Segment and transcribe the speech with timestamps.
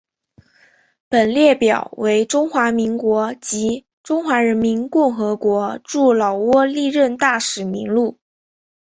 [1.09, 8.17] 本列表为中华民国及中华人民共和国驻老挝历任大使名录。